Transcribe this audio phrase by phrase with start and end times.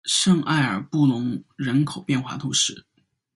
[0.05, 2.87] 圣埃尔布隆人口变化图示